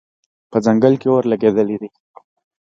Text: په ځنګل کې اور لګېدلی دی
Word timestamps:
په 0.51 0.57
ځنګل 0.65 0.93
کې 1.01 1.07
اور 1.11 1.23
لګېدلی 1.31 1.77
دی 1.81 1.89